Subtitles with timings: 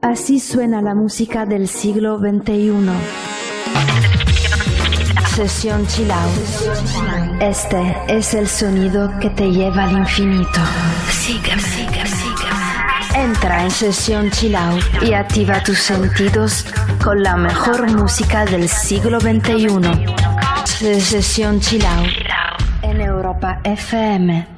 [0.00, 2.70] Así suena la música del siglo XXI.
[5.34, 7.40] Sesión Chill Out.
[7.40, 10.60] Este es el sonido que te lleva al infinito.
[11.10, 13.24] Sígueme, sígueme, sígueme.
[13.24, 16.64] Entra en Sesión Chill Out y activa tus sentidos
[17.02, 19.68] con la mejor música del siglo XXI.
[21.00, 22.28] Sesión Chill Out
[22.82, 24.57] en Europa FM.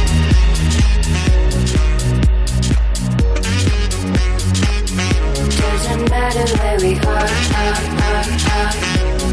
[6.01, 7.27] Doesn't matter where we are.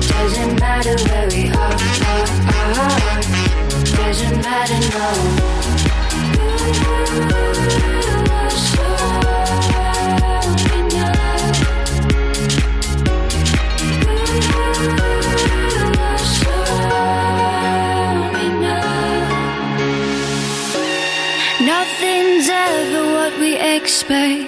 [0.06, 1.76] Doesn't matter where we are.
[3.96, 5.08] Doesn't matter, no.
[21.64, 24.47] Nothing's ever what we expect,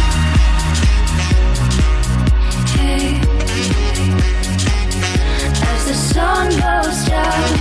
[5.91, 7.57] The sun goes down.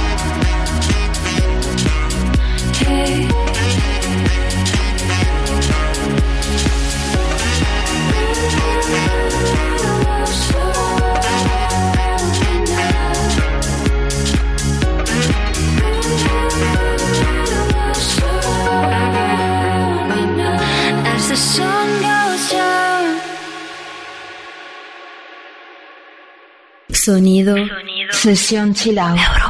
[2.76, 3.28] Hey.
[21.04, 23.20] As the sun goes down.
[26.92, 27.89] Sonido,
[28.22, 29.18] Sesión Chill Out.
[29.18, 29.49] Europa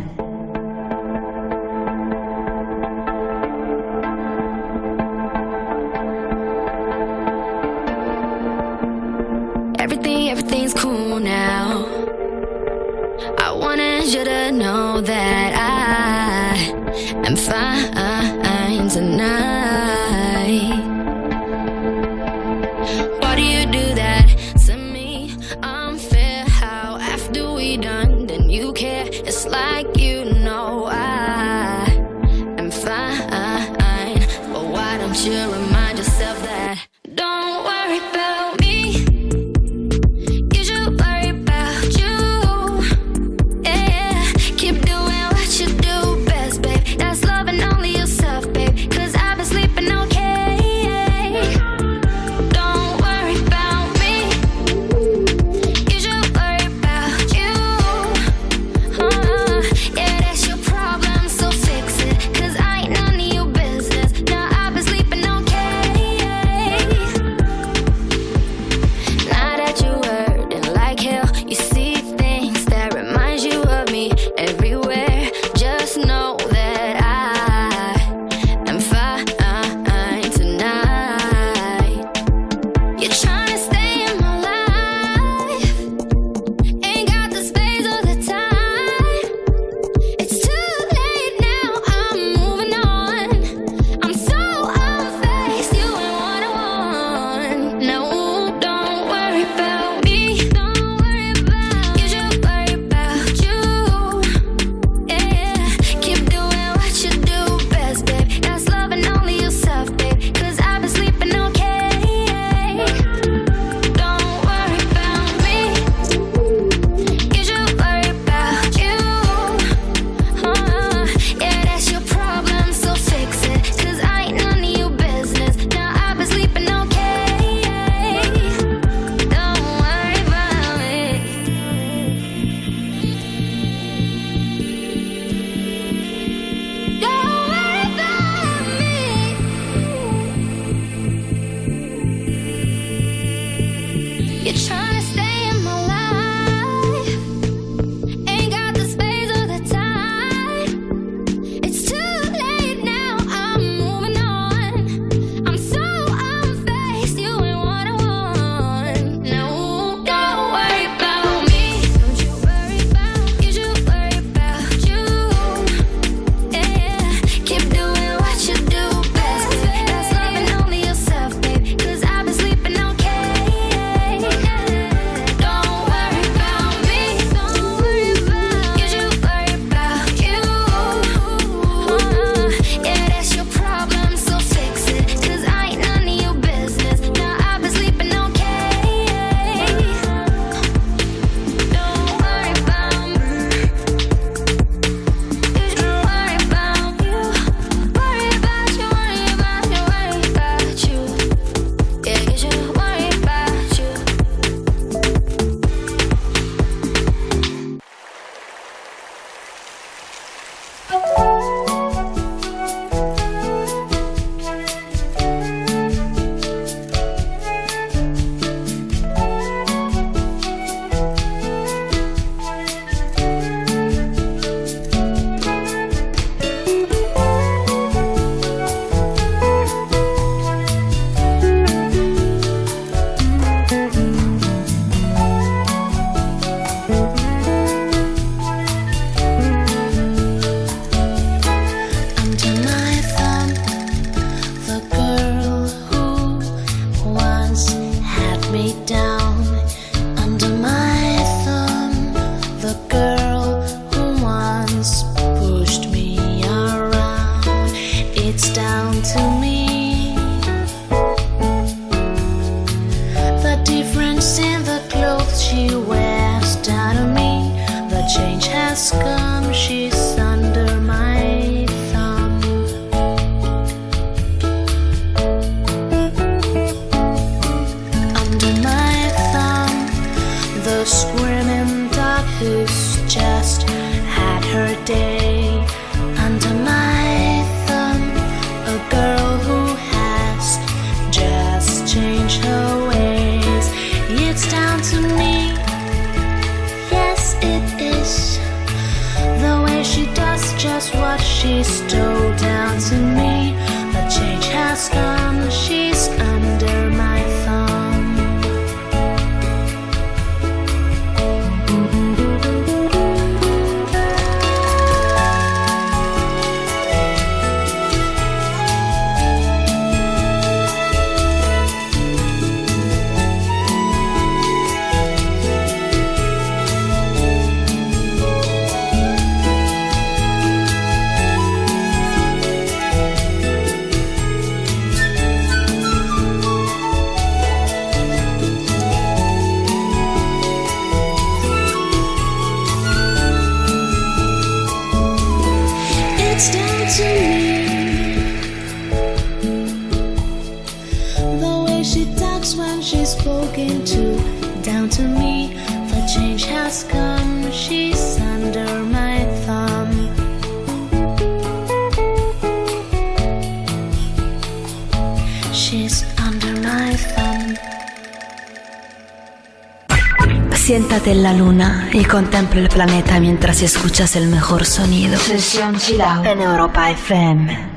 [373.91, 375.19] escuchas el mejor sonido.
[375.19, 377.70] Sesión Chilao en Europa FM.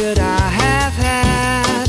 [0.00, 1.88] could I have had?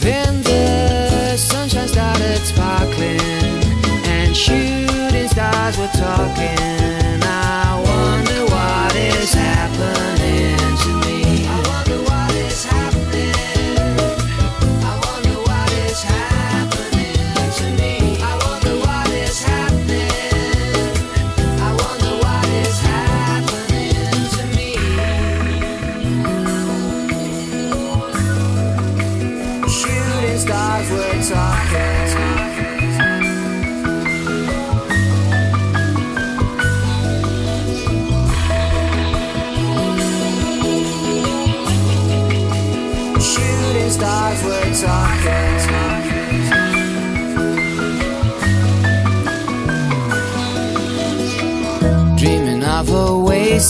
[0.00, 3.20] Then the sunshine started sparkling,
[4.14, 6.77] and shooting stars were talking.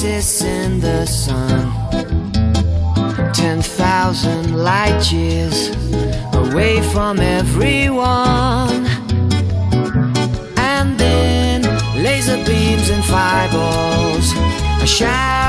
[0.09, 1.71] in the sun.
[3.35, 5.69] Ten thousand light years
[6.33, 8.87] away from everyone.
[10.57, 11.63] And then
[12.03, 14.33] laser beams and fireballs.
[14.83, 15.48] A shower.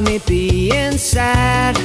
[0.00, 1.76] me being sad.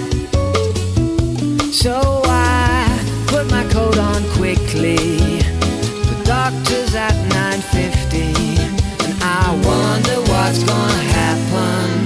[1.72, 2.88] So I
[3.28, 4.96] put my coat on quickly.
[4.98, 8.60] The doctor's at 9.50
[9.06, 12.05] and I wonder what's gonna happen.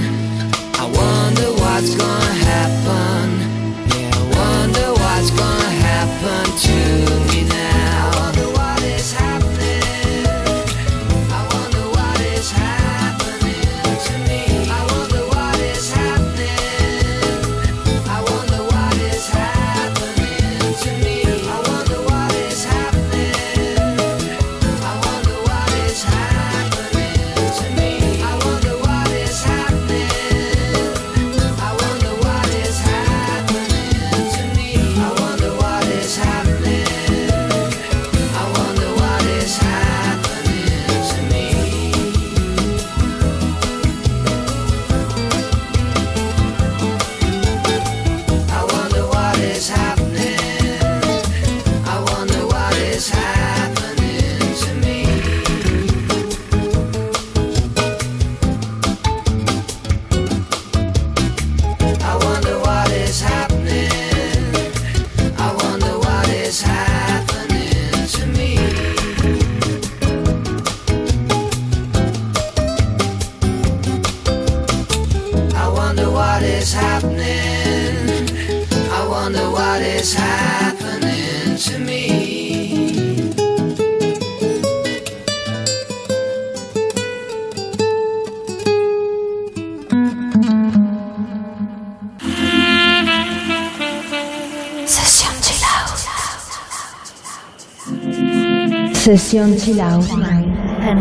[99.29, 100.07] Sesión Chill Out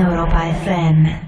[0.03, 1.28] Europa FM.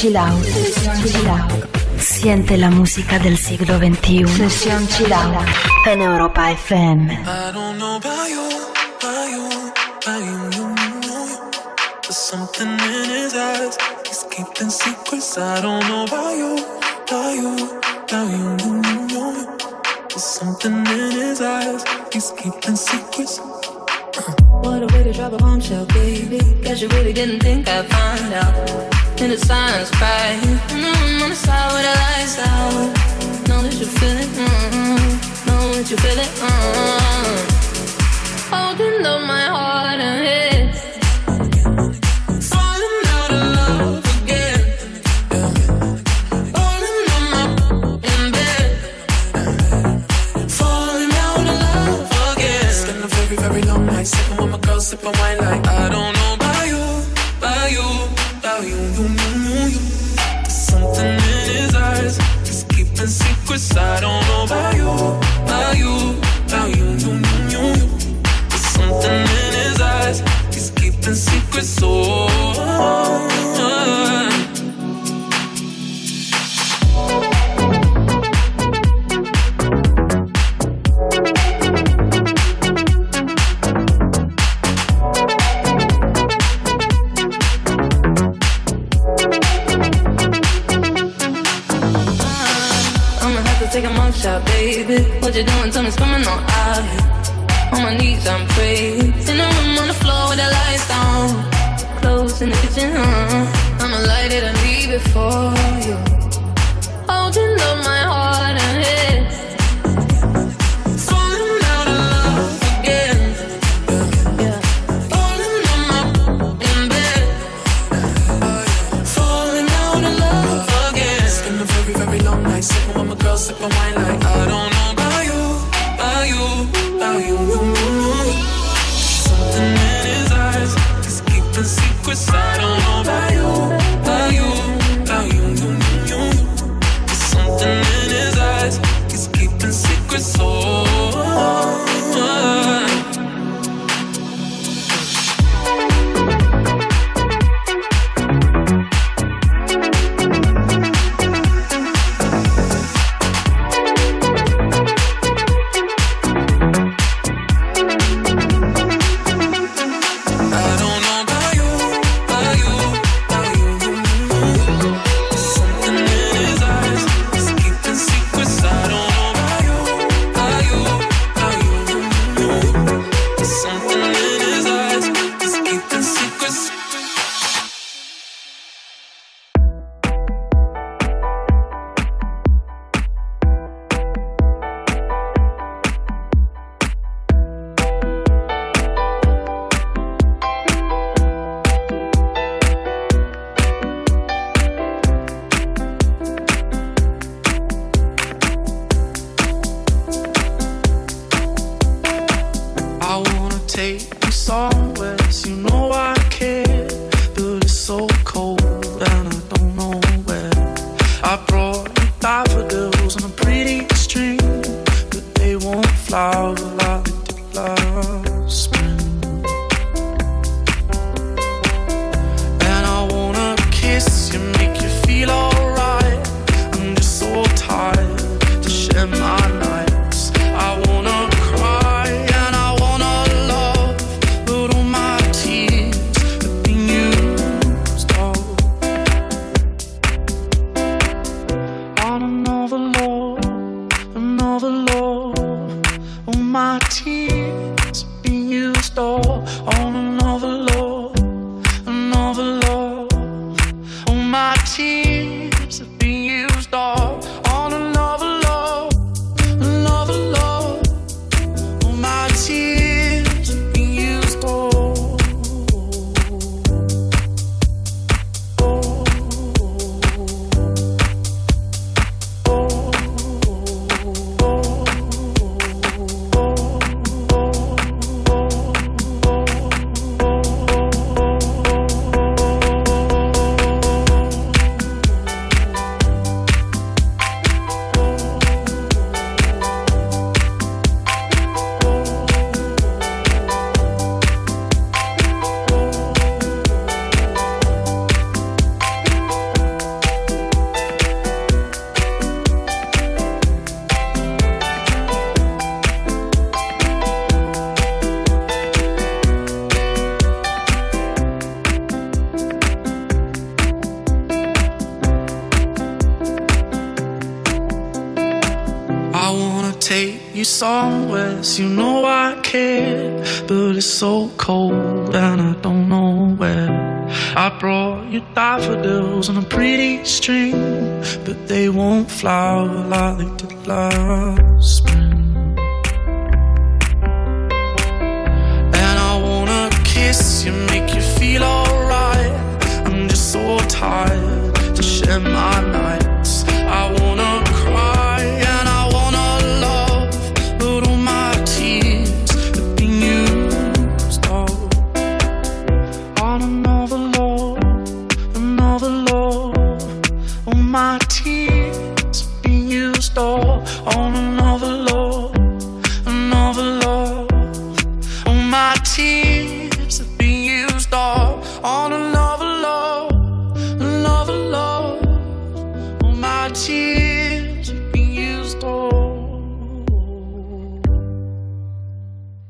[0.00, 0.44] Chill Out.
[1.98, 4.28] Siente la música del siglo XXI.
[4.28, 5.12] Sesión Chill
[5.86, 7.14] en Europa FM.
[7.14, 8.48] I don't know you,
[9.32, 9.48] you,
[10.24, 13.76] you, you something in his eyes.
[14.06, 15.36] He's keeping secrets.
[15.36, 16.77] I don't know about you.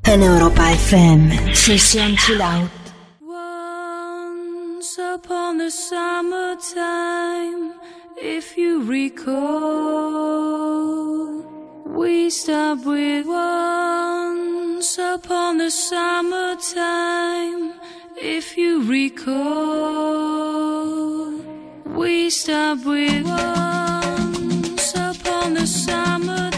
[0.09, 1.53] en Europa FM.
[1.53, 2.71] Chill Out.
[3.21, 7.75] Once upon the summertime,
[8.17, 9.35] if you recall,
[11.85, 17.75] we start with once upon the summertime,
[18.17, 19.35] if you recall,
[21.85, 26.58] we start with once upon the summertime.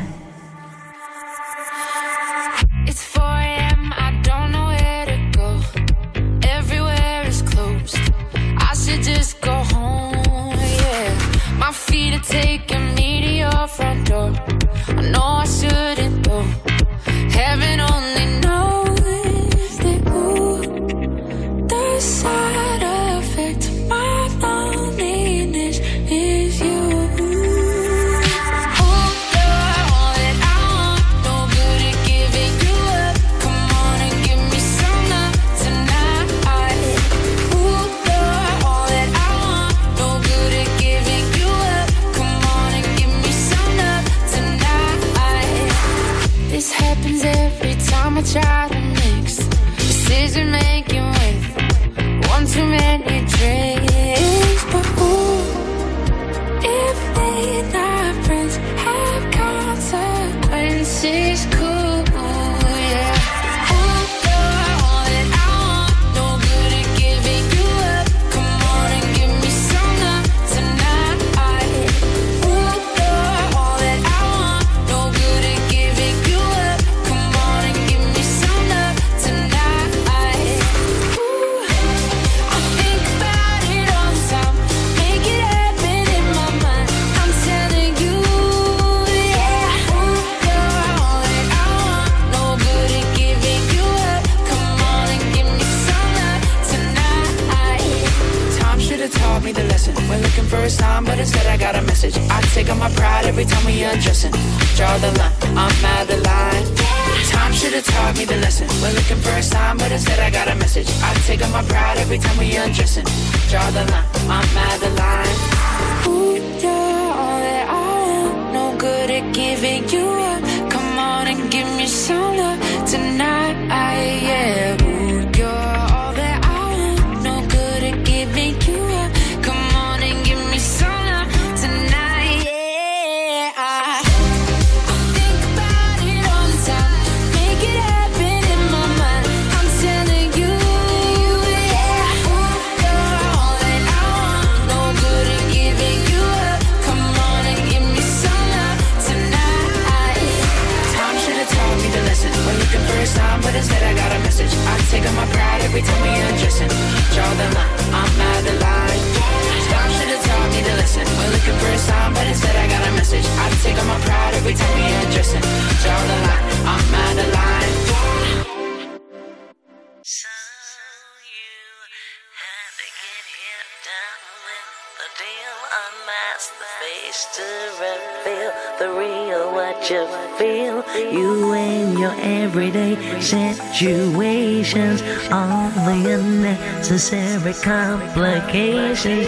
[175.17, 177.47] deal, unmask the face to
[177.81, 180.03] reveal the real what you
[180.37, 180.83] feel.
[181.11, 185.01] You and your everyday situations,
[185.31, 189.27] all the unnecessary complications.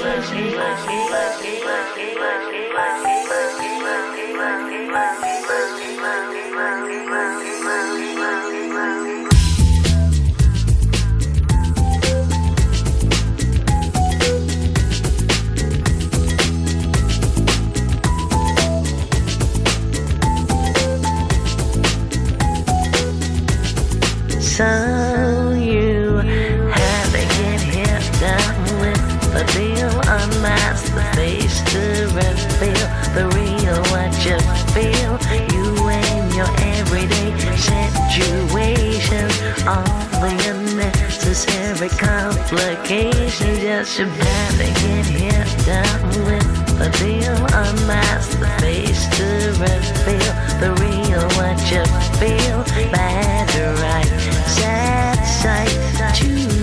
[41.83, 49.51] every complication just about to get here done with the deal, Unmask the face to
[49.59, 51.83] reveal the real what you
[52.19, 52.63] feel.
[52.91, 54.05] Bad right,
[54.47, 56.62] sad sight, choose.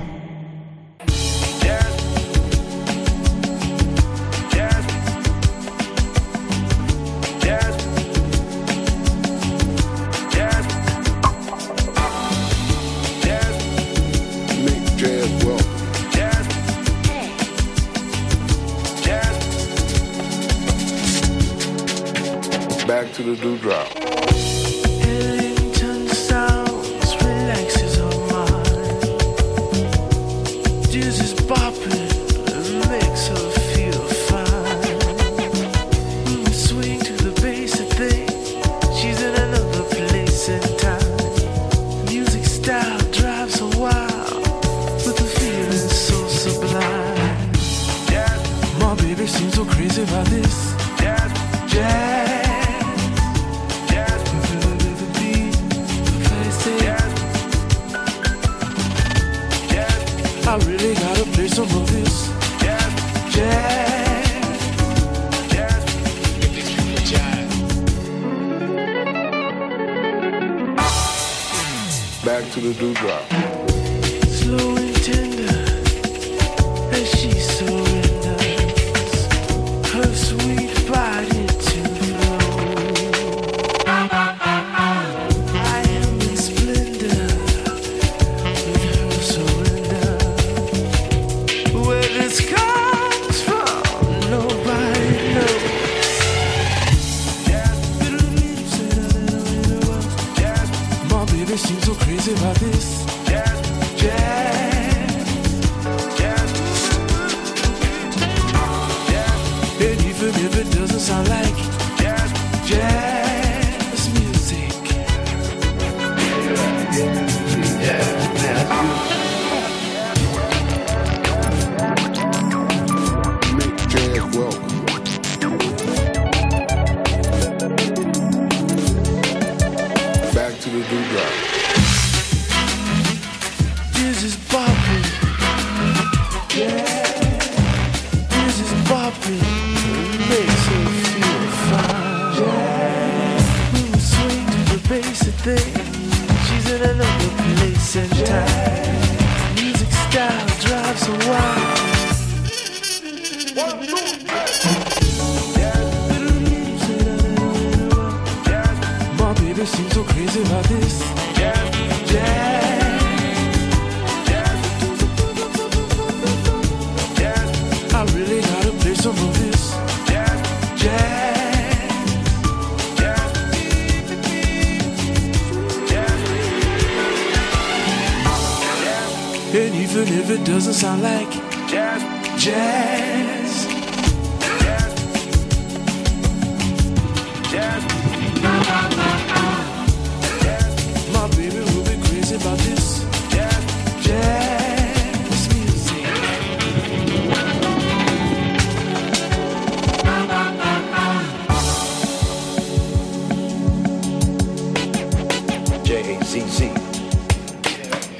[206.11, 206.67] KCC.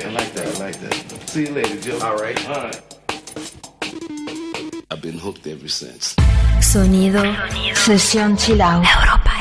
[0.06, 0.48] I like that.
[0.48, 0.94] I like that.
[1.30, 2.00] See you later, Joe.
[2.02, 2.50] All right.
[2.50, 2.82] All right.
[4.90, 6.16] I've been hooked ever since.
[6.62, 7.76] Sonido, Sonido.
[7.76, 8.86] sesión Chill Out.
[8.86, 9.41] Europa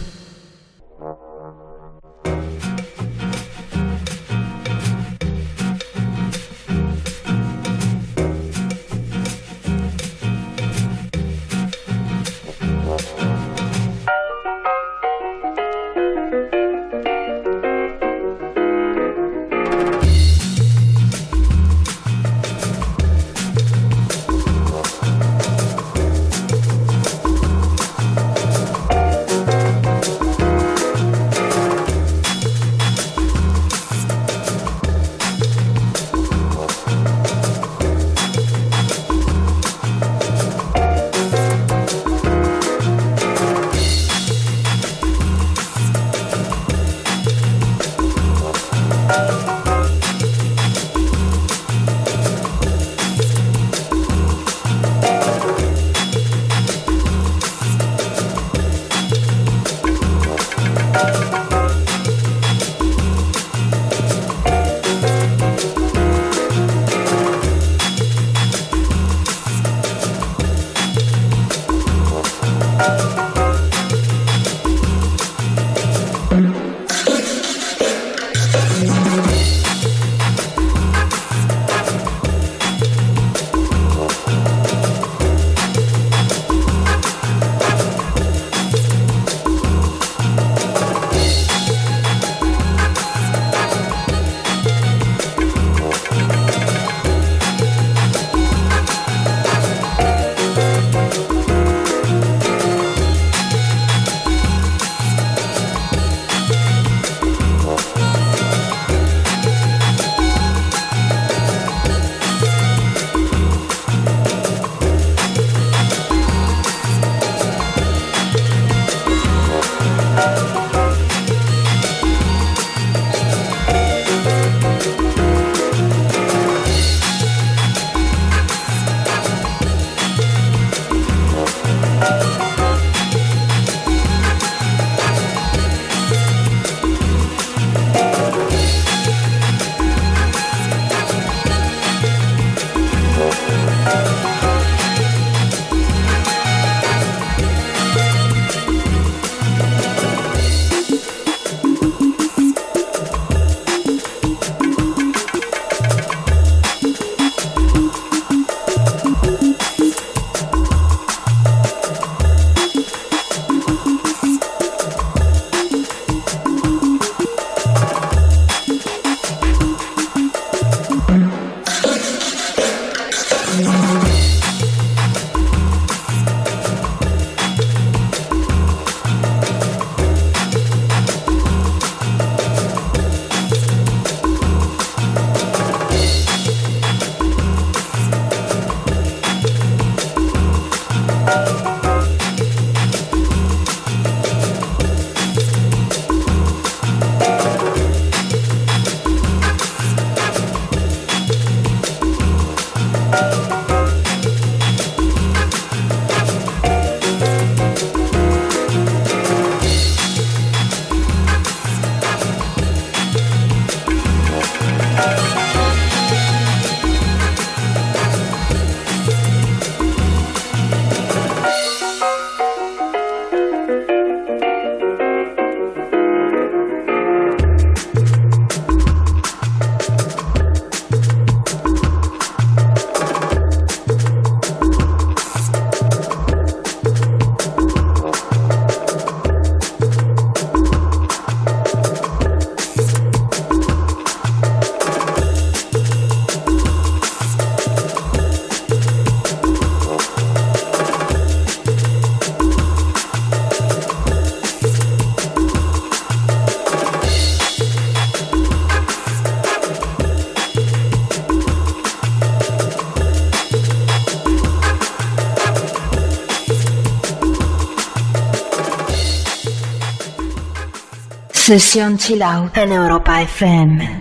[271.45, 274.00] Sesión Chill Out en Europa FM.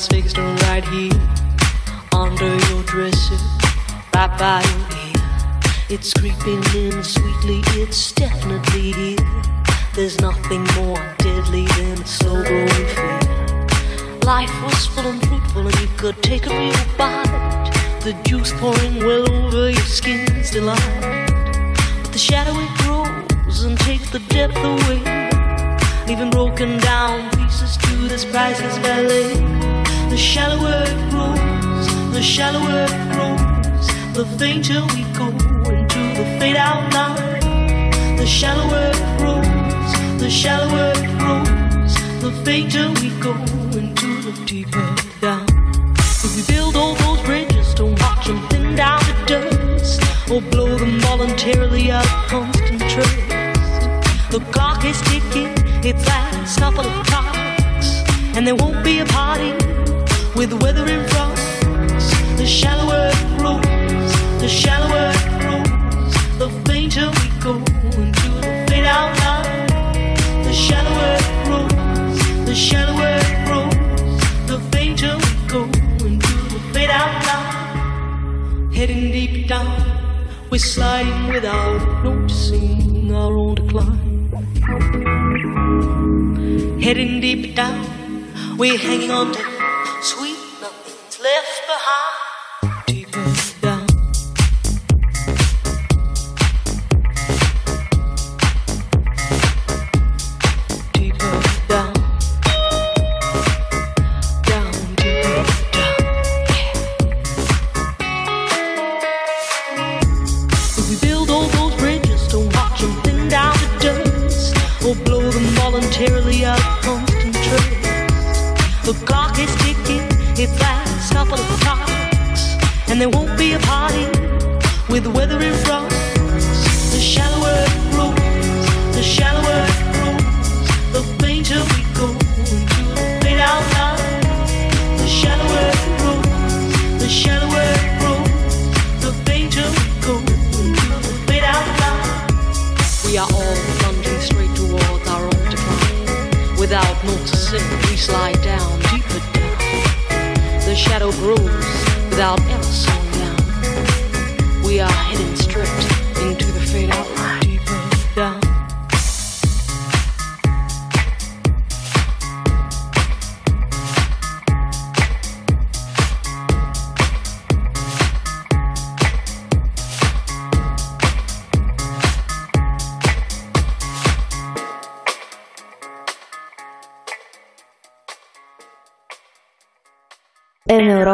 [0.00, 0.39] Las Vegas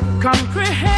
[0.00, 0.97] To comprehend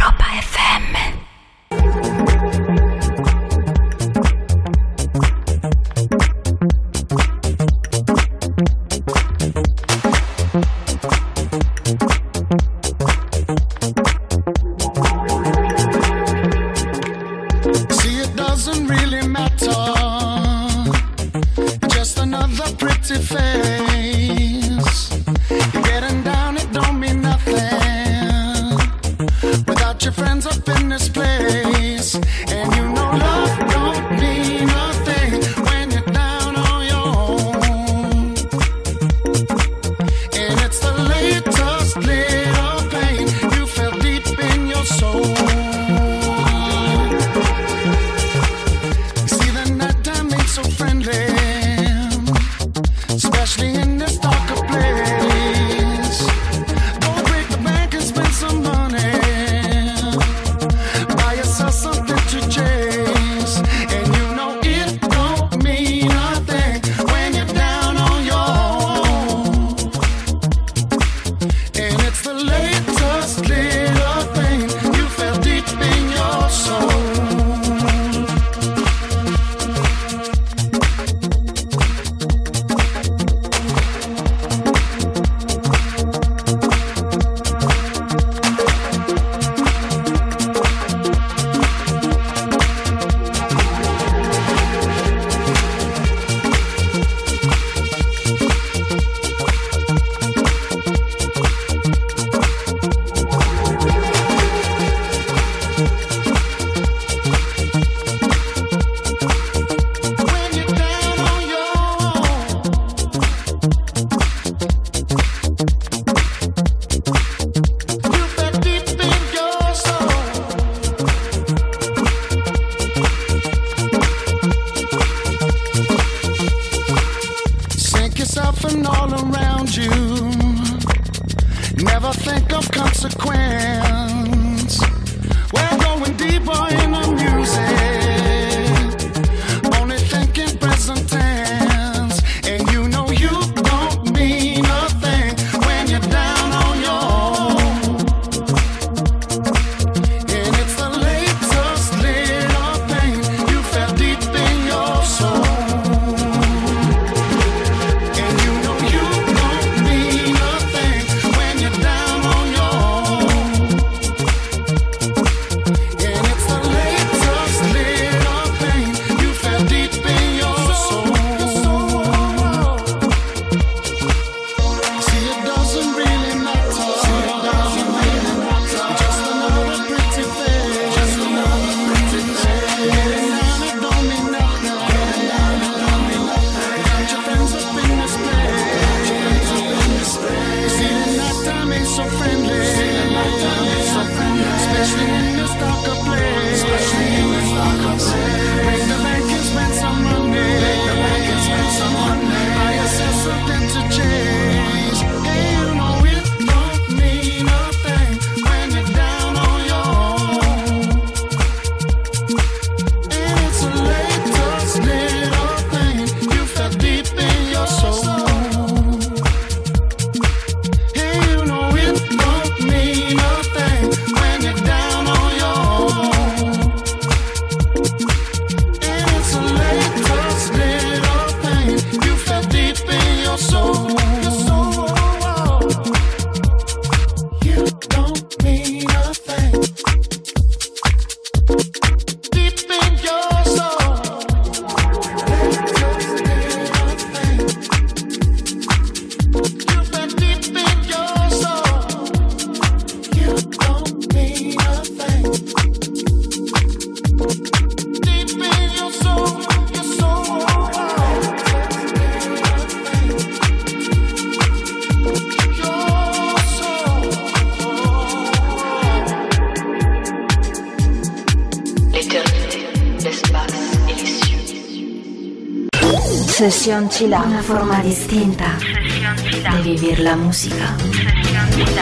[277.01, 277.21] Chilà.
[277.21, 280.75] Una forma distinta di vivere la musica.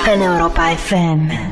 [0.06, 1.49] En Europa FM.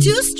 [0.00, 0.39] Just.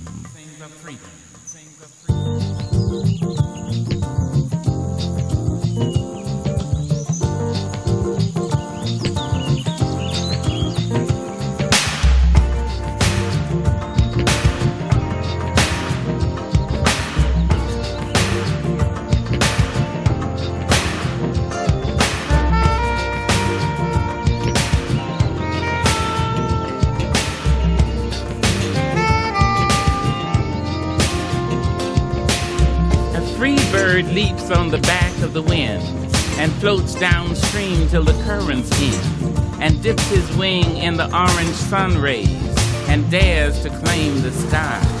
[41.07, 42.29] The orange sun rays
[42.87, 45.00] and dares to claim the sky.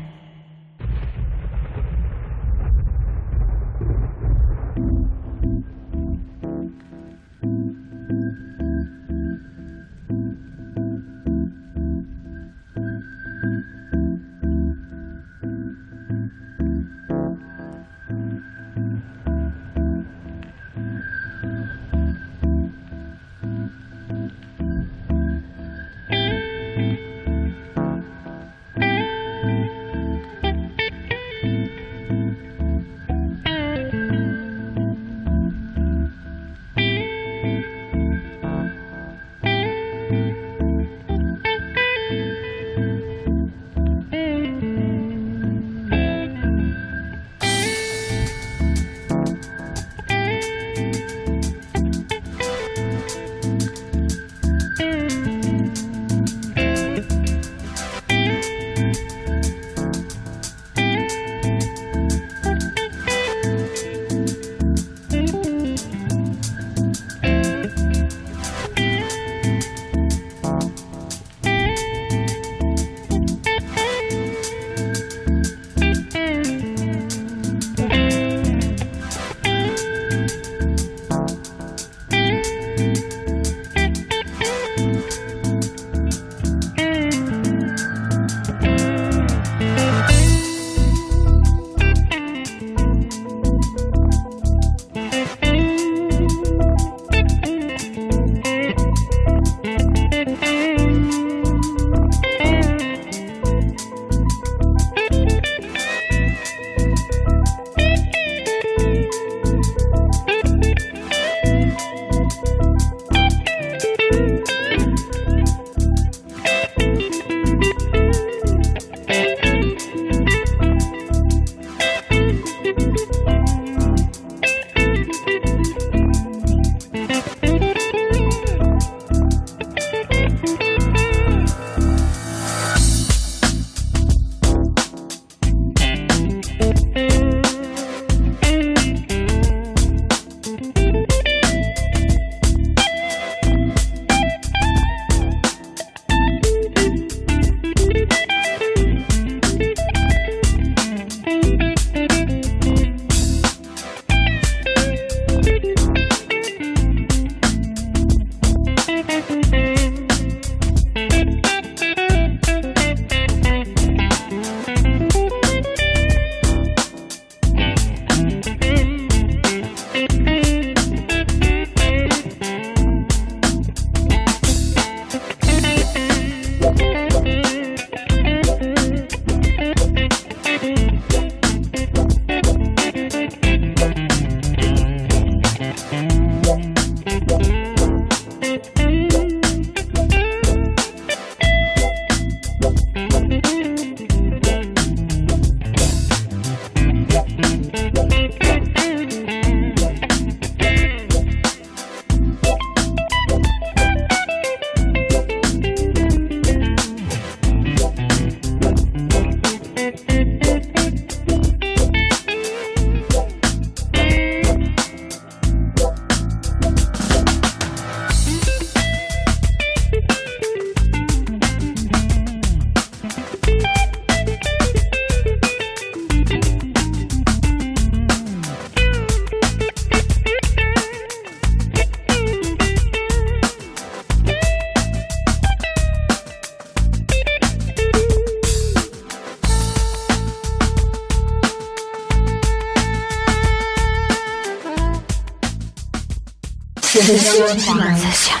[247.31, 247.79] Session
[248.11, 248.40] Chill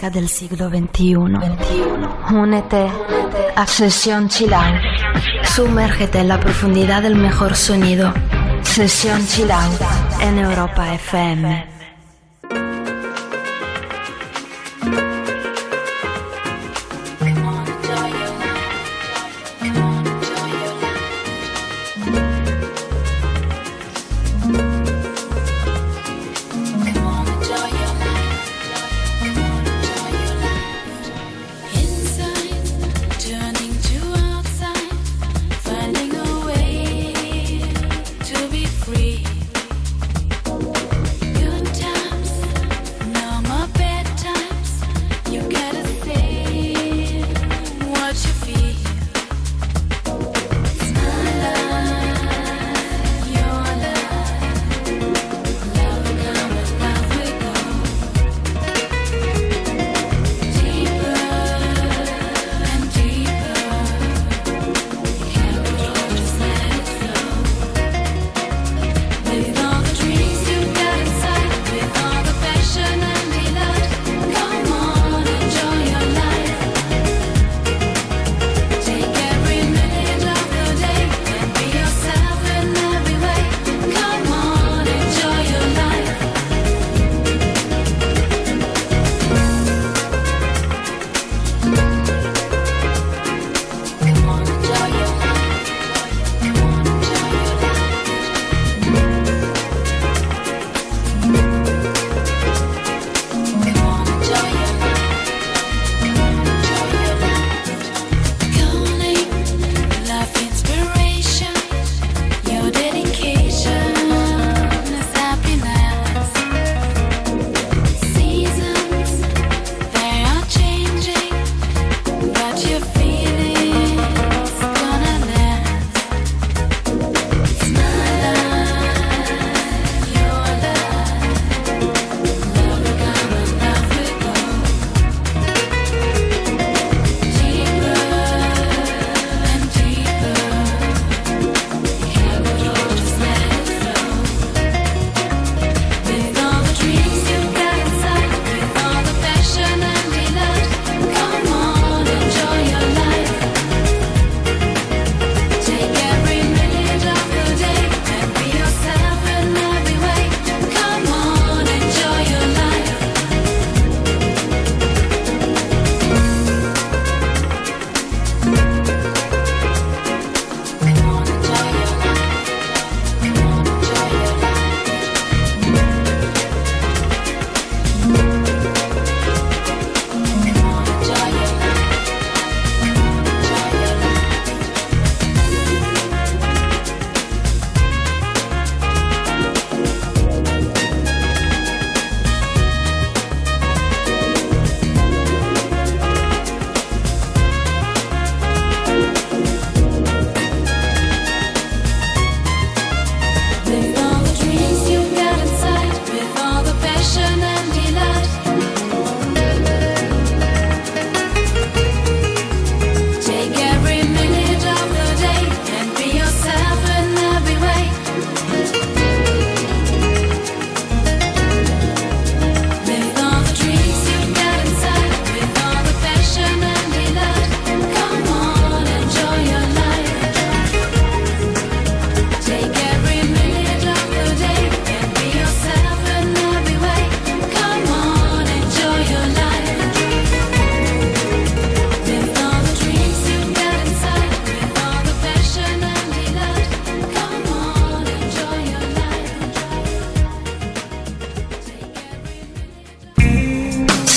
[0.07, 1.15] del siglo XXI.
[2.33, 2.87] Únete
[3.53, 4.73] a Sesión Chilau.
[5.43, 8.13] Sumérgete en la profundidad del mejor sonido.
[8.61, 9.69] Sesión Chilau
[10.21, 11.78] en Europa FM.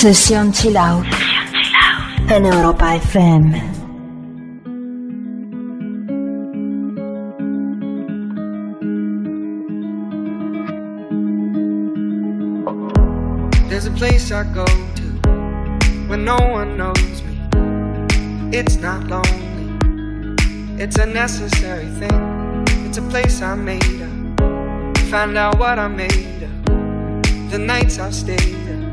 [0.03, 1.05] Sesión Chill Out.
[2.27, 3.53] En Europa FM.
[13.69, 15.03] There's a place I go to
[16.09, 17.39] when no one knows me.
[18.51, 22.65] It's not lonely, it's a necessary thing.
[22.85, 24.97] It's a place I made up.
[25.09, 26.65] Find out what I made up.
[27.51, 28.92] The nights I've stayed up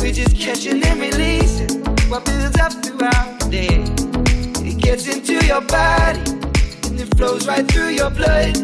[0.00, 3.82] We're just catching and releasing what builds up throughout the day.
[4.64, 6.20] It gets into your body
[6.86, 8.56] and it flows right through your blood.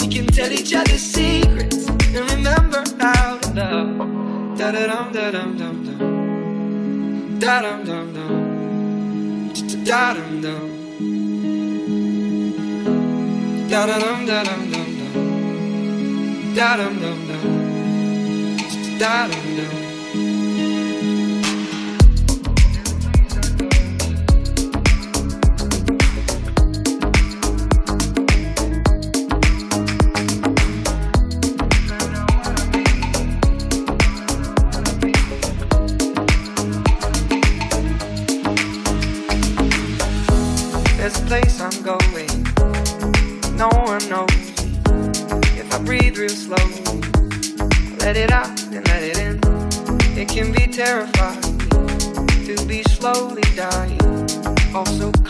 [0.00, 4.58] We can tell each other secrets and remember how to love.
[4.58, 7.38] Da da dum da dum dum dum.
[7.40, 9.54] Da dum dum dum.
[9.84, 10.70] Da dum dum.
[13.68, 15.14] Da da dum da dum dum dum.
[16.54, 18.98] Da dum dum dum.
[18.98, 19.85] Da dum dum.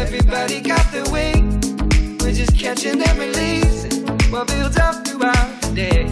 [0.00, 1.34] everybody got the way.
[2.20, 6.06] We're just catching and releasing what builds up throughout the day.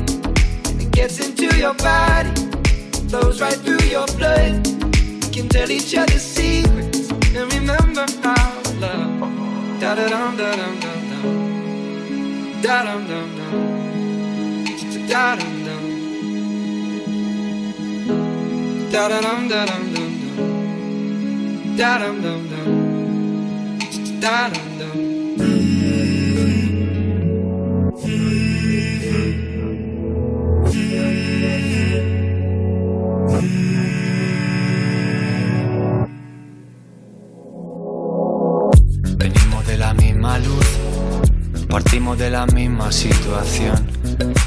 [0.69, 2.31] And it gets into your body,
[3.09, 4.67] flows right through your blood.
[5.23, 9.81] We can tell each other secrets and remember to love.
[9.81, 12.63] Da da dum da dum dum dum.
[12.63, 13.53] Da dum dum dum.
[15.09, 15.85] Da dum dum.
[18.93, 21.77] Da dum da dum dum dum.
[21.77, 22.78] Da dum dum dum.
[39.69, 40.67] De la misma luz,
[41.69, 43.87] partimos de la misma situación.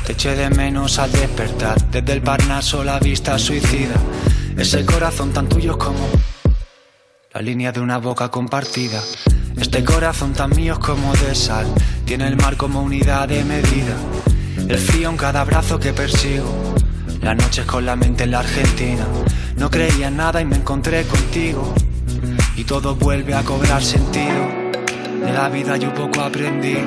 [0.05, 3.95] Te eché de menos al despertar, desde el Parnaso la vista suicida.
[4.57, 6.07] Ese corazón tan tuyo como
[7.33, 9.01] la línea de una boca compartida.
[9.57, 11.65] Este corazón tan mío como de sal,
[12.05, 13.95] tiene el mar como unidad de medida.
[14.67, 16.75] El frío en cada brazo que persigo,
[17.21, 19.05] las noches con la mente en la Argentina.
[19.57, 21.73] No creía en nada y me encontré contigo
[22.55, 24.47] y todo vuelve a cobrar sentido.
[25.25, 26.77] De la vida yo poco aprendí.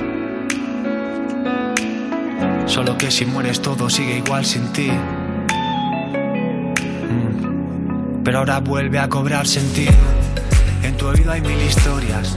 [2.66, 4.90] Solo que si mueres todo sigue igual sin ti.
[7.10, 8.22] Mm.
[8.24, 9.92] Pero ahora vuelve a cobrar sentido.
[10.82, 12.36] En tu oído hay mil historias.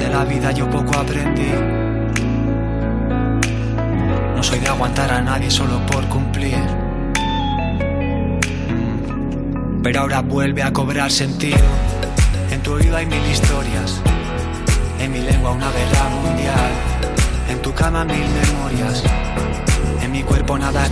[0.00, 1.52] De la vida yo poco aprendí.
[4.34, 6.58] No soy de aguantar a nadie solo por cumplir.
[9.82, 11.58] Pero ahora vuelve a cobrar sentido.
[12.50, 14.00] En tu oído hay mil historias.
[14.98, 16.70] En mi lengua una guerra mundial.
[17.50, 19.04] En tu cama mil memorias.
[20.02, 20.90] En mi cuerpo nada es.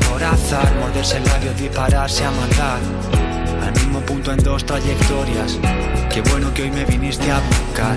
[0.81, 2.78] Morderse el labio, dispararse a matar.
[3.67, 5.59] Al mismo punto en dos trayectorias.
[6.12, 7.97] Qué bueno que hoy me viniste a buscar.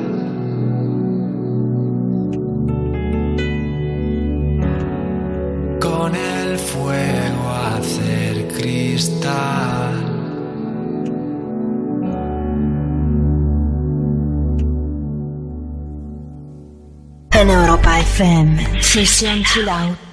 [9.01, 9.93] Cristal.
[17.31, 20.10] En Europa FM, sesión chill out.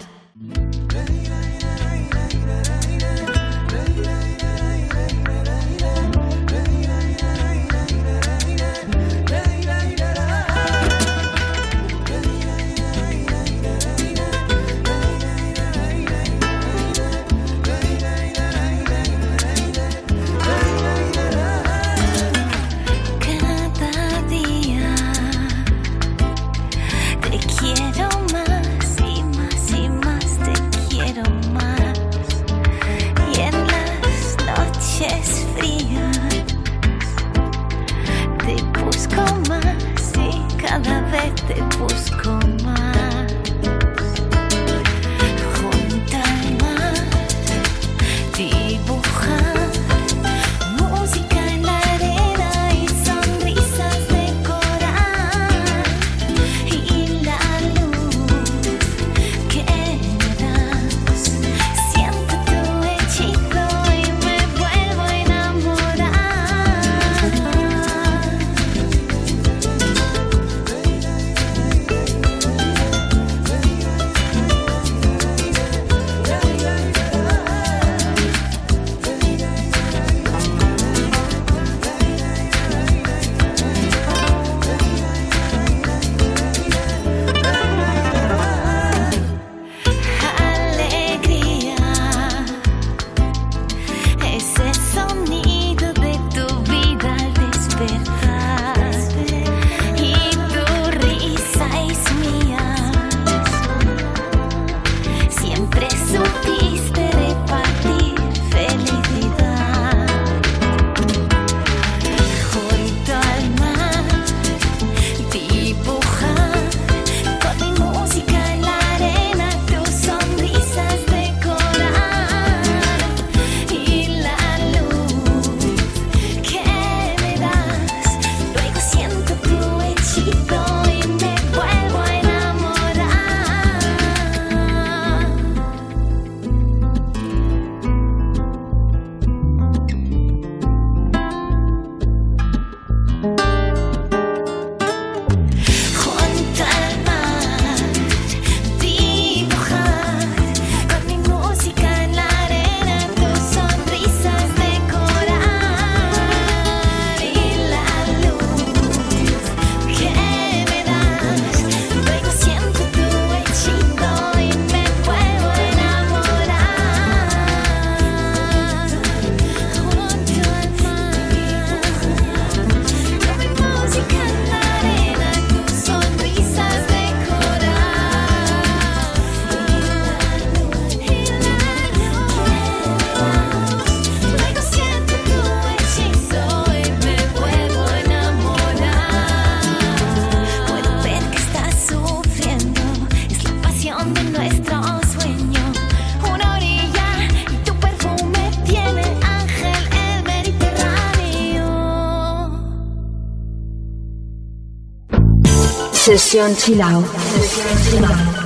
[206.19, 207.07] Sesión chill out.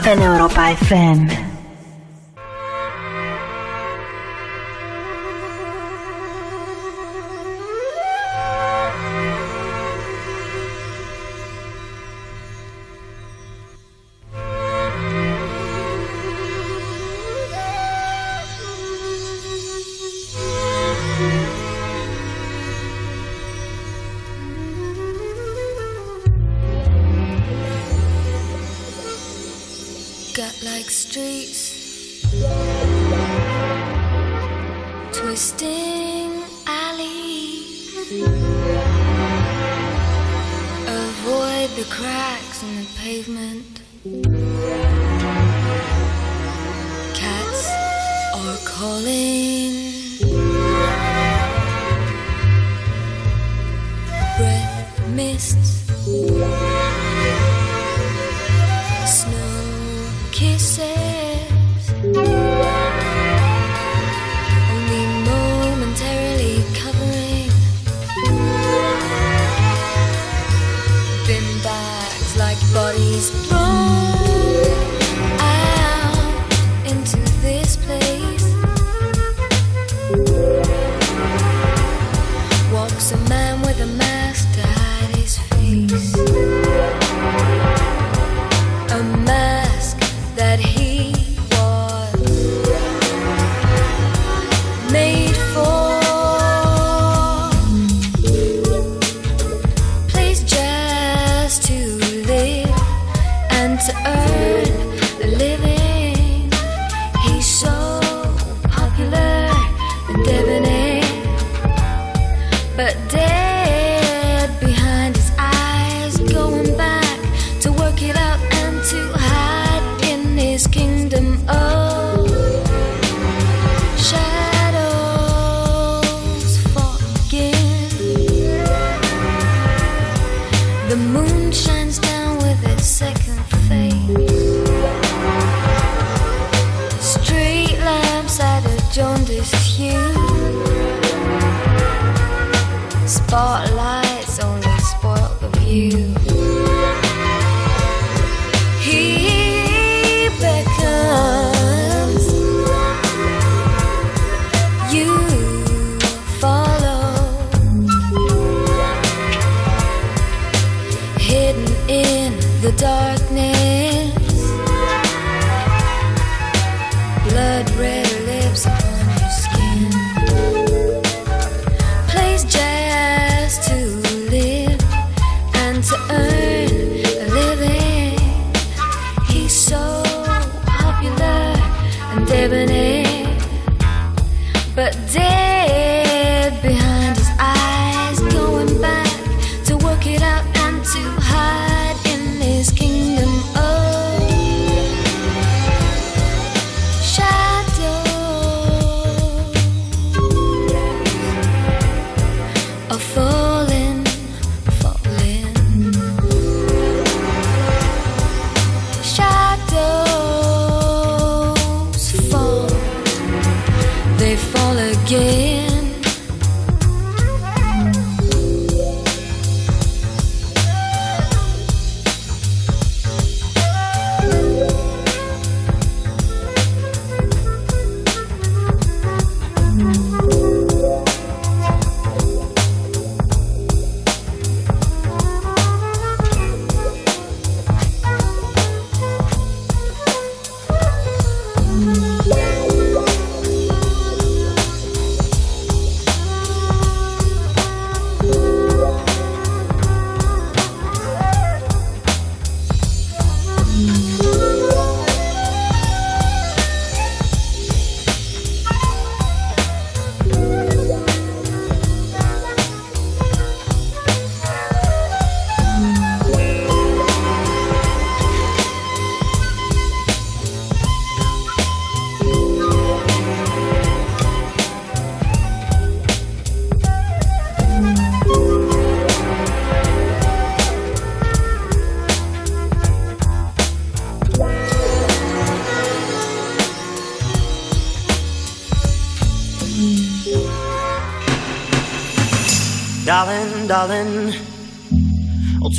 [0.05, 1.42] En Europa FM.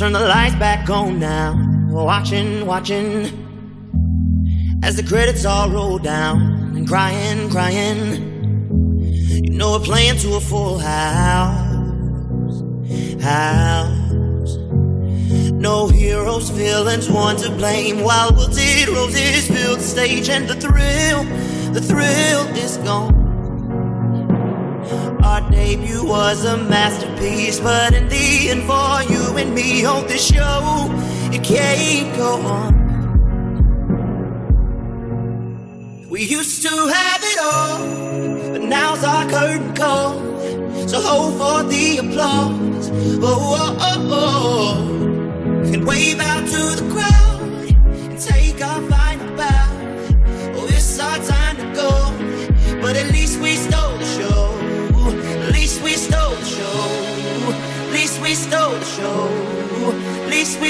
[0.04, 1.56] Turn the lights back on now.
[1.88, 3.24] Watching, watching.
[4.82, 8.68] As the credits all roll down and crying, crying.
[9.42, 12.60] You know we're playing to a full house.
[13.22, 14.56] House.
[15.54, 18.02] No heroes, villains, one to blame.
[18.04, 21.24] While wilted roses fill the stage and the thrill,
[21.72, 23.14] the thrill is gone.
[25.24, 30.26] Our debut was a masterpiece, but in the end, for you and me on this
[30.32, 30.88] show.
[31.32, 32.84] It can't go on.
[36.08, 40.14] We used to have it all, but now's our curtain call.
[40.88, 42.90] So hold for the applause.
[42.90, 43.76] oh, oh.
[43.80, 44.83] oh, oh.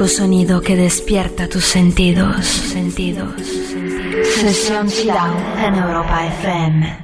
[0.00, 2.46] Auténtico sonido que despierta tus sentidos.
[2.46, 3.28] sentidos.
[4.34, 6.99] Sesión Chill Out en Europa FM.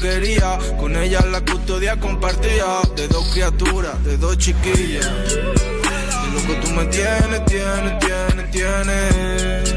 [0.00, 2.80] Quería, con ella la custodia compartía.
[2.96, 5.06] De dos criaturas, de dos chiquillas.
[5.06, 9.74] De lo que tú me tienes, tienes, tienes, tienes.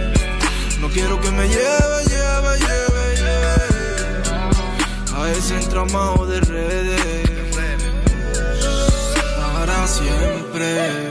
[0.79, 3.71] No quiero que me lleve, lleve, lleve, lleve.
[5.15, 7.29] A ese entramado de redes.
[9.37, 11.10] Para siempre.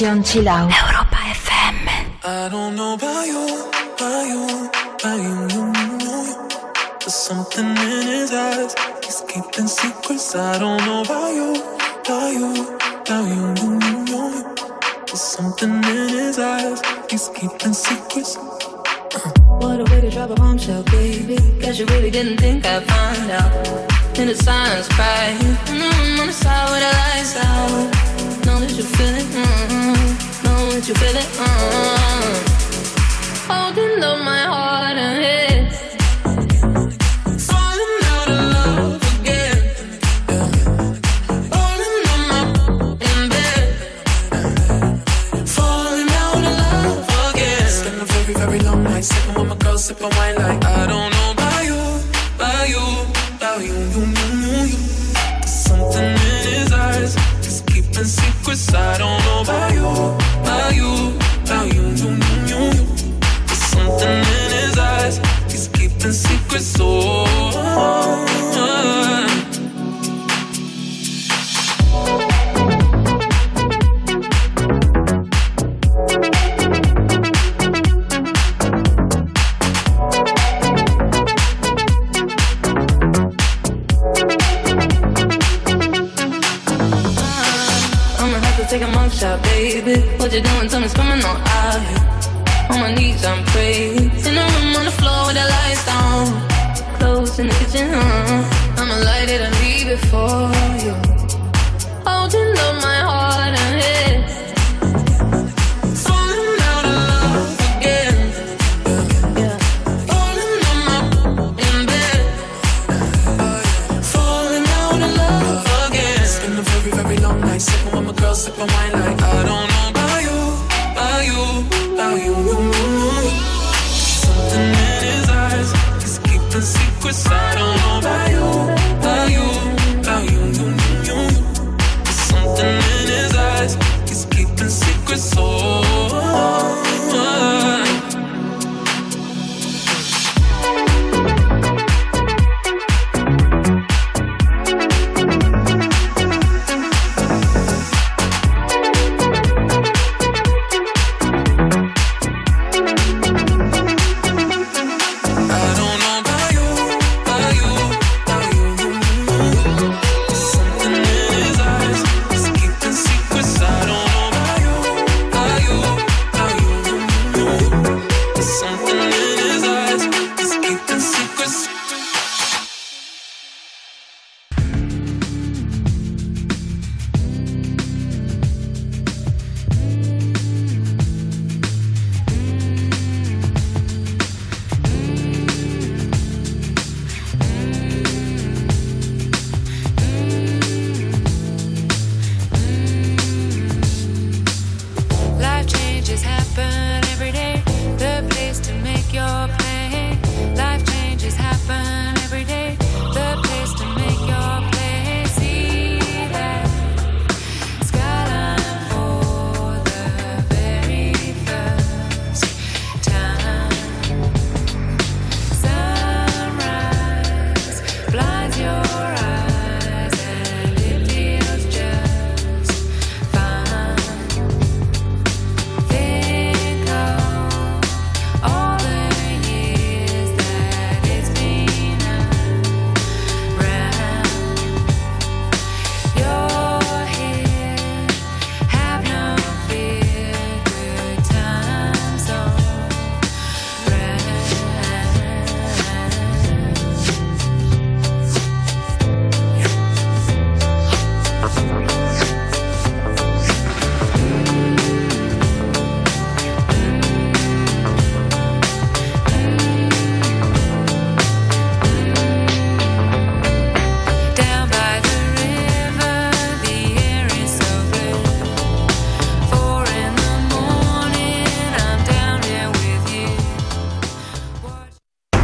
[0.00, 1.86] Europa FM.
[2.24, 3.46] I don't know about you,
[3.94, 5.64] about you, about you, you,
[6.02, 6.48] you.
[6.98, 8.74] There's something in his eyes.
[9.04, 10.34] He's keeping secrets.
[10.34, 11.54] I don't know about you,
[12.00, 13.78] about you, about you, you,
[14.10, 14.44] you.
[15.06, 16.82] There's something in his eyes.
[17.08, 18.36] He's keeping secrets.
[18.36, 19.30] Uh.
[19.60, 21.36] What a way to drop a bombshell, baby.
[21.60, 24.18] Guess you really didn't think I'd find out.
[24.18, 25.38] In the silence, crying.
[26.18, 26.63] On the side.
[30.88, 31.24] you feel it?
[31.24, 32.03] Mm-hmm.